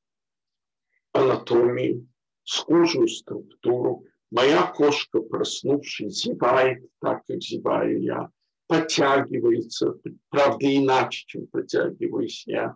[1.14, 2.08] анатомию,
[2.44, 4.06] схожую структуру.
[4.32, 8.30] Моя кошка, проснувшись, зевает так, как зеваю я,
[8.68, 9.96] подтягивается,
[10.30, 12.76] правда, иначе, чем подтягиваюсь я,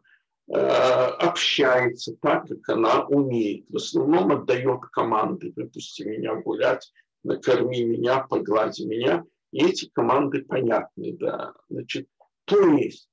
[0.53, 3.65] общается так, как она умеет.
[3.69, 6.91] В основном отдает команды, выпусти меня гулять,
[7.23, 9.23] накорми меня, поглади меня.
[9.51, 11.53] И эти команды понятны, да.
[11.69, 12.07] Значит,
[12.45, 13.09] то есть,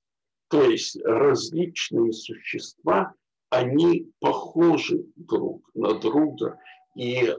[0.49, 3.14] то есть различные существа,
[3.51, 6.59] они похожи друг на друга.
[6.97, 7.34] И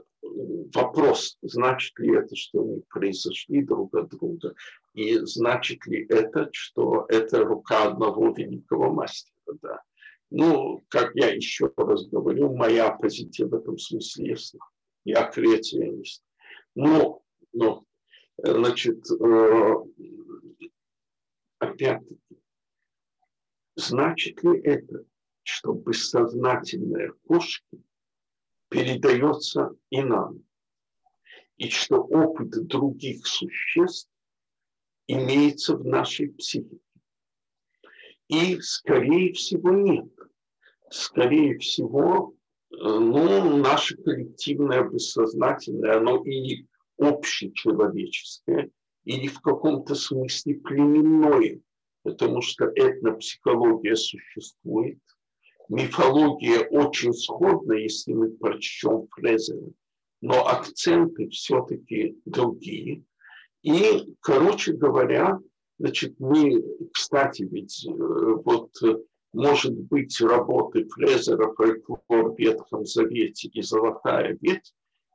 [0.74, 4.54] вопрос, значит ли это, что они произошли друг от друга,
[4.94, 9.34] и значит ли это, что это рука одного великого мастера.
[9.62, 9.80] Да.
[10.30, 14.60] Ну, как я еще раз говорю, моя позиция в этом смысле ясна.
[15.04, 16.22] Я креационист.
[16.76, 17.22] Но,
[17.52, 17.84] но
[18.38, 19.74] значит, э,
[21.58, 22.40] опять-таки,
[23.74, 25.04] значит ли это,
[25.42, 27.82] что бессознательная кошки
[28.68, 30.44] передается и нам,
[31.56, 34.08] и что опыт других существ
[35.08, 36.78] имеется в нашей психике?
[38.28, 40.19] И, скорее всего, нет
[40.90, 42.34] скорее всего,
[42.72, 46.66] э, ну, наше коллективное бессознательное, оно и
[46.98, 48.70] общечеловеческое,
[49.04, 51.60] или в каком-то смысле племенное,
[52.02, 54.98] потому что этнопсихология существует.
[55.68, 59.70] Мифология очень сходна, если мы прочтем Фрезера,
[60.20, 63.04] но акценты все-таки другие.
[63.62, 65.38] И, короче говоря,
[65.78, 66.62] значит, мы,
[66.92, 68.70] кстати, ведь э, вот
[69.32, 74.72] может быть, работы Фрезера «Фольклор в Ветхом Завете» и «Золотая ветвь»,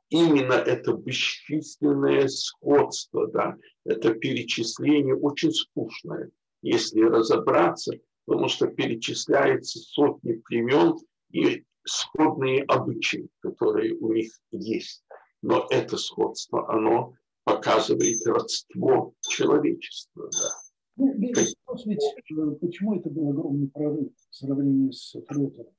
[0.08, 6.30] именно это бесчисленное сходство, да, это перечисление очень скучное,
[6.62, 10.96] если разобраться, потому что перечисляется сотни племен
[11.32, 15.04] и сходные обычаи, которые у них есть.
[15.42, 17.14] Но это сходство, оно
[17.44, 20.28] показывает родство человечества.
[20.32, 20.65] Да.
[20.96, 25.72] Ну, Левистрос ведь, э, почему это был огромный прорыв в сравнении с Фретером?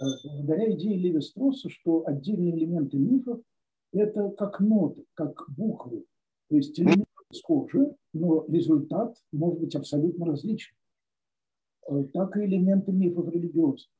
[0.00, 3.40] Э, благодаря идее Левистроса, что отдельные элементы мифов–
[3.92, 6.04] это как ноты, как буквы.
[6.48, 10.78] То есть элементы схожи, но результат может быть абсолютно различным.
[11.88, 13.90] Э, так и элементы мифов религиозных.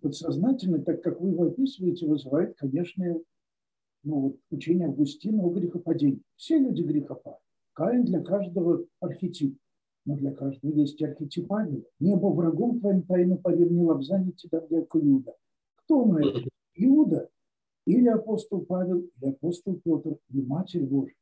[0.00, 3.04] Подсознательно, так как вы его описываете, вызывает, конечно,
[4.04, 6.22] ну, вот, учение Августина о грехопадении.
[6.36, 7.42] Все люди грехопадают.
[7.78, 9.56] Каин для каждого архетип.
[10.04, 11.84] Но для каждого есть архетип ангела.
[12.00, 15.36] Небо врагом твоим тайну поверь, не лобзанит тебя, як Иуда.
[15.76, 16.22] Кто мы?
[16.74, 17.28] Иуда
[17.86, 21.14] или апостол Павел, или апостол Петр, или Матерь Божья.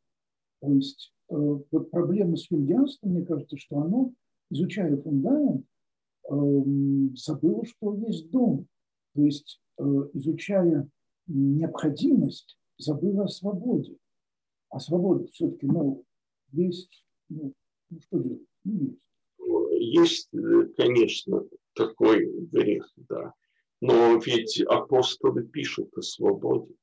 [0.63, 4.15] То есть э, вот проблема с юнгианством, мне кажется, что оно,
[4.51, 5.67] изучая фундамент,
[6.31, 6.35] э,
[7.17, 8.67] забыло, что есть дом.
[9.15, 9.83] То есть э,
[10.15, 10.89] изучая
[11.27, 13.99] необходимость, забыла о свободе.
[14.71, 16.03] А свобода все-таки, ну,
[16.65, 17.53] есть, ну,
[17.91, 18.43] ну что делать?
[18.65, 18.97] Ну,
[19.71, 20.29] есть.
[20.33, 21.45] Есть, конечно,
[21.75, 23.33] такой грех, да.
[23.81, 26.75] Но ведь апостолы пишут о свободе.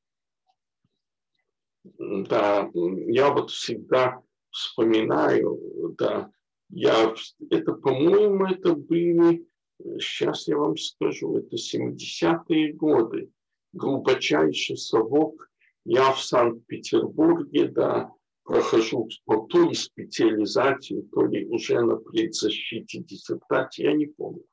[1.98, 4.22] Да, я вот всегда
[4.52, 6.32] вспоминаю, да,
[6.70, 7.14] я,
[7.50, 9.46] это, по-моему, это были,
[10.00, 13.32] сейчас я вам скажу, это 70-е годы,
[13.74, 15.50] глубочайший совок.
[15.86, 18.12] Я в Санкт-Петербурге, да,
[18.44, 24.44] прохожу то ли специализацию, то ли уже на предзащите диссертации, я не помню.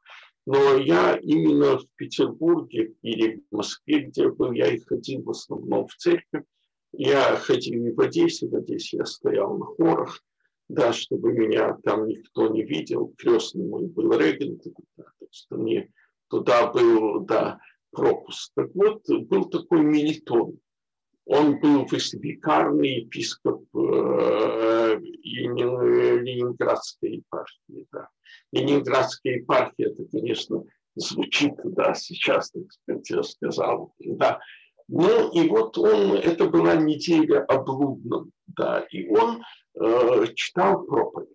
[0.47, 5.87] Но я именно в Петербурге или в Москве, где был, я и ходил в основном
[5.87, 6.45] в церковь.
[6.93, 10.21] Я ходил и в Одессе, в Одессе я стоял на хорах,
[10.69, 13.15] да, чтобы меня там никто не видел.
[13.17, 14.63] Крестный мой был регент,
[14.97, 15.93] да, так что мне
[16.29, 17.61] туда был, да,
[17.93, 18.53] пропуск.
[18.55, 20.59] Так вот, был такой Мелитон.
[21.27, 27.87] Он был высокикарный епископ э, Ленинградской епархии.
[27.93, 28.09] Да.
[28.53, 30.65] Ленинградская епархия, это, конечно,
[30.97, 34.41] звучит, да, сейчас, так сказать, я сказал, да.
[34.89, 39.45] Ну, и вот он, это была неделя о блудном, да, и он
[39.81, 41.29] э, читал проповедь.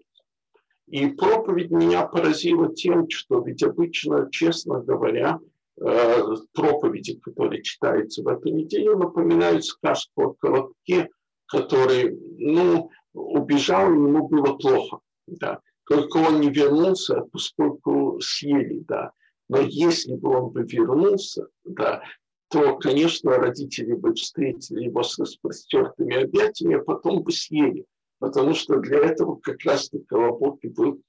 [0.87, 5.39] И проповедь меня поразила тем, что ведь обычно, честно говоря,
[5.77, 11.09] проповеди, которые читаются в эту неделю, напоминают сказку о колобке,
[11.47, 15.59] который, ну, убежал, ему было плохо, да.
[15.87, 19.11] Только он не вернулся, поскольку съели, да.
[19.49, 22.01] Но если бы он бы вернулся, да,
[22.49, 27.85] то, конечно, родители бы встретили его с распростертыми объятиями, а потом бы съели.
[28.19, 31.01] Потому что для этого как раз-таки колобок и был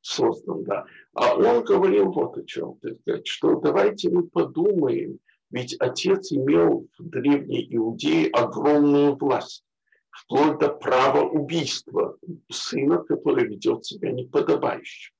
[0.00, 0.86] создан, да.
[1.12, 2.78] А он говорил вот о чем,
[3.24, 5.18] что давайте мы подумаем,
[5.50, 9.64] ведь отец имел в Древней Иудее огромную власть,
[10.10, 12.16] вплоть до права убийства
[12.50, 15.12] сына, который ведет себя неподобающе.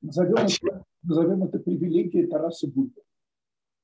[0.00, 3.02] Назовем, это, назовем это привилегией Тараса Бульба.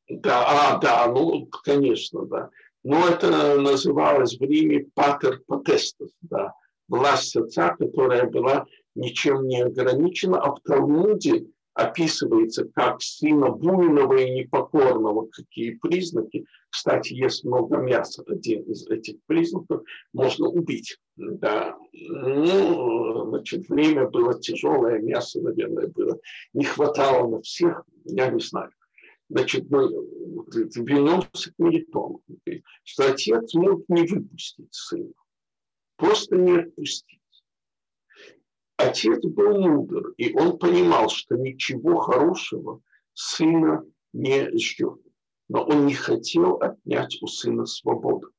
[0.09, 2.51] Да, а, да, ну, конечно, да.
[2.83, 6.55] Но это называлось в Риме патер потестас, да,
[6.89, 8.67] власть отца, которая была
[8.99, 11.47] ничем не ограничена, а в Талмуде
[11.79, 16.45] описывается как сына буйного и непокорного, какие признаки.
[16.71, 19.83] Кстати, есть много мяса, один из этих признаков
[20.13, 20.99] можно убить.
[21.17, 21.77] Да.
[21.93, 26.19] Ну, значит, время было тяжелое, мясо, наверное, было.
[26.53, 28.71] Не хватало на всех, я не знаю.
[29.31, 29.89] Значит, мы
[30.53, 32.23] вернемся к Меритону,
[32.83, 35.13] что отец мог не выпустить сына,
[35.97, 37.18] просто не отпустить.
[38.79, 42.81] Отец был мудр, и он понимал, что ничего хорошего
[43.13, 45.01] сына не ждет.
[45.49, 48.31] Но он не хотел отнять у сына свободу.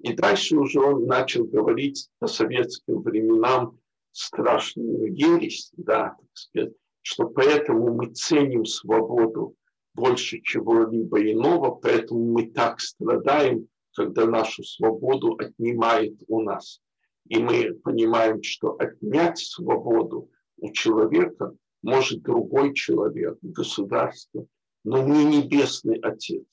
[0.00, 3.78] И дальше уже он начал говорить по советским временам
[4.10, 6.72] страшную ересь, да, так сказать,
[7.02, 9.54] что поэтому мы ценим свободу
[9.94, 16.80] больше чего-либо иного, поэтому мы так страдаем, когда нашу свободу отнимает у нас.
[17.28, 24.46] И мы понимаем, что отнять свободу у человека может другой человек, государство,
[24.84, 26.46] но не небесный Отец,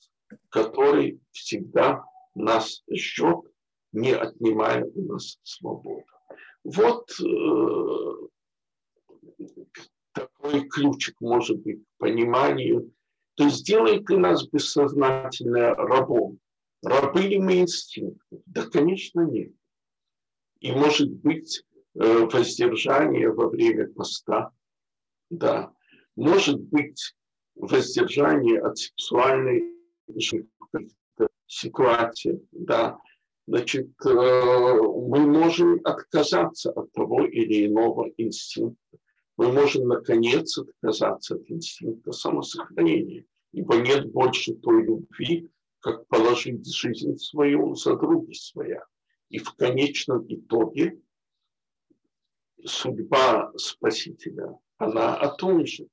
[0.50, 2.04] который всегда
[2.34, 3.50] нас ждет,
[3.92, 6.04] не отнимая у нас свободу.
[6.64, 8.28] Вот э,
[10.12, 12.92] такой ключик может быть к пониманию.
[13.36, 16.38] То есть делает ли нас бессознательно рабом?
[16.82, 18.40] Рабы ли мы инстинктов?
[18.46, 19.52] Да, конечно, нет.
[20.60, 21.62] И может быть
[21.94, 24.50] э, воздержание во время поста,
[25.30, 25.72] да.
[26.16, 27.14] Может быть
[27.54, 29.74] воздержание от сексуальной
[31.46, 32.98] ситуации, да.
[33.46, 38.98] Значит, э, мы можем отказаться от того или иного инстинкта.
[39.36, 45.48] Мы можем, наконец, отказаться от инстинкта самосохранения, ибо нет больше той любви,
[45.80, 48.84] как положить жизнь свою за други своя.
[49.30, 50.98] И в конечном итоге
[52.64, 55.86] судьба Спасителя она о том же.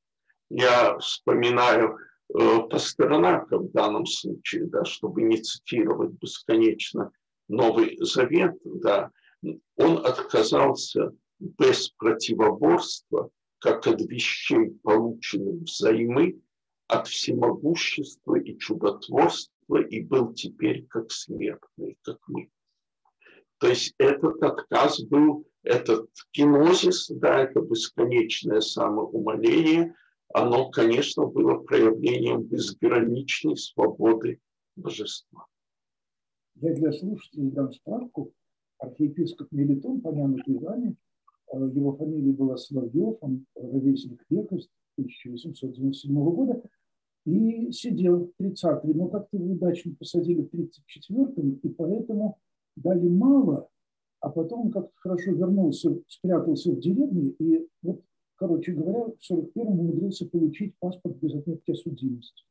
[0.50, 1.98] Я вспоминаю
[2.34, 7.12] э, Пастернака в данном случае, да, чтобы не цитировать бесконечно
[7.48, 9.12] Новый Завет, да,
[9.76, 13.30] он отказался без противоборства,
[13.60, 16.40] как от вещей, полученных взаймы,
[16.88, 22.50] от всемогущества и чудотворства, и был теперь как смертный, как мы.
[23.60, 29.96] То есть этот отказ был, этот кинозис, да, это бесконечное самоумоление,
[30.34, 34.40] оно, конечно, было проявлением безграничной свободы
[34.76, 35.46] божества.
[36.56, 38.34] Я для слушателей дам справку.
[38.78, 40.96] Архиепископ Мелитон, помянутый вами,
[41.54, 44.58] э, его фамилия была Соловьев, он ровесник века
[44.98, 46.62] 1897 года,
[47.26, 52.38] и сидел в 30-е, но как-то его удачно посадили в 34-м, и поэтому
[52.76, 53.70] дали мало,
[54.20, 58.02] а потом как-то хорошо вернулся, спрятался в деревне, и вот,
[58.36, 62.44] короче говоря, в 41-м умудрился получить паспорт без отметки судимости.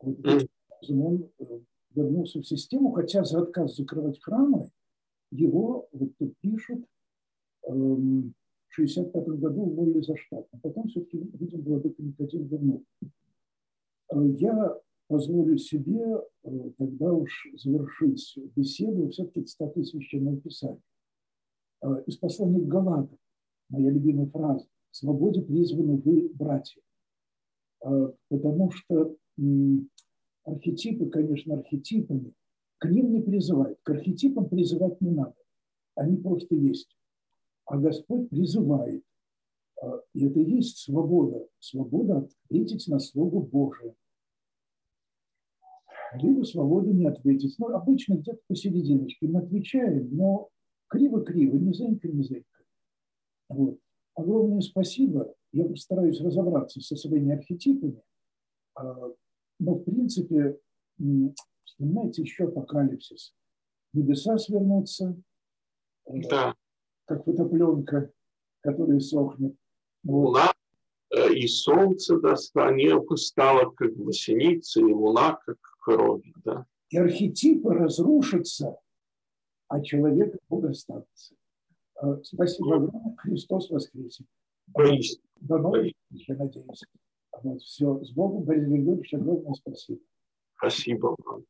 [0.00, 0.48] Вот,
[0.88, 1.60] он э,
[1.94, 4.70] вернулся в систему, хотя за отказ закрывать храмы
[5.30, 6.84] его, вот тут пишут,
[7.66, 8.34] эм,
[8.68, 12.84] в 65 году уволили за штат, а потом все-таки, видимо, владыка Никодим вернул.
[14.10, 14.78] Э, я
[15.12, 20.80] позволю себе э, тогда уж завершить беседу все-таки цитаты Священного Писания.
[21.82, 23.18] Э, из послания к Галатам,
[23.68, 26.80] моя любимая фраза, «В свободе призваны вы, братья».
[28.28, 29.16] Потому что
[30.44, 32.32] архетипы, конечно, архетипами,
[32.78, 33.78] к ним не призывают.
[33.82, 35.34] К архетипам призывать не надо.
[35.96, 36.96] Они просто есть.
[37.64, 39.02] А Господь призывает.
[40.14, 41.48] И это и есть свобода.
[41.58, 43.96] Свобода ответить на Слово Божие.
[46.14, 47.54] Либо свобода не ответить.
[47.58, 50.50] Ну, обычно где-то посерединочке мы отвечаем, но
[50.88, 52.64] криво-криво, не зенька, не зенька.
[53.48, 53.78] Вот.
[54.14, 55.34] Огромное спасибо.
[55.52, 58.02] Я постараюсь разобраться со своими архетипами.
[58.74, 59.10] А,
[59.58, 60.58] но, в принципе,
[61.64, 63.34] вспоминайте еще апокалипсис.
[63.94, 65.16] Небеса свернутся,
[66.06, 66.54] да.
[67.06, 68.10] как фотопленка,
[68.60, 69.54] которая сохнет.
[70.02, 70.28] Вот.
[70.28, 70.52] Луна
[71.14, 72.34] э, и солнце да,
[72.72, 76.24] небо стало как власеница, и луна как кровь.
[76.44, 76.66] Да.
[76.90, 78.76] И архетипы разрушатся,
[79.68, 81.34] а человек Бог останется.
[82.02, 83.16] Э, спасибо огромное.
[83.16, 84.24] Христос воскресе.
[85.40, 86.84] До новых я надеюсь.
[87.42, 88.02] Вот, все.
[88.04, 90.00] С Богом, Борис Григорьевич, огромное спасибо.
[90.56, 91.44] Спасибо вам.